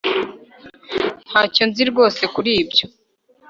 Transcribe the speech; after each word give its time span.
ntacyo 1.29 1.63
nzi 1.69 1.83
rwose 1.91 2.21
kuri 2.33 2.51
ibyo 2.61 2.85